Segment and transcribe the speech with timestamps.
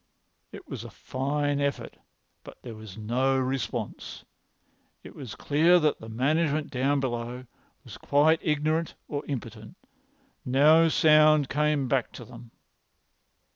[0.51, 1.95] It was a fine effort,
[2.43, 4.25] but there was no response.
[5.03, 7.45] It was clear that the management down below
[7.83, 9.77] was quite ignorant or impotent.
[10.43, 12.49] No sound came back to them.